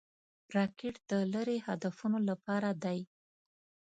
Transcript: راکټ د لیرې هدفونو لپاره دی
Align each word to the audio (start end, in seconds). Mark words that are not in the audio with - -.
راکټ 0.55 0.95
د 1.09 1.11
لیرې 1.31 1.57
هدفونو 1.67 2.17
لپاره 2.29 2.69
دی 2.83 2.99